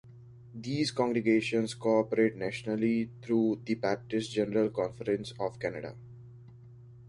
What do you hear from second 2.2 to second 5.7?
nationally through the Baptist General Conference of